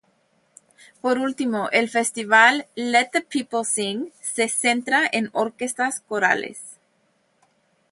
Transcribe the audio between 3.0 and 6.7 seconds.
the Peoples Sing" se centra en orquestas corales.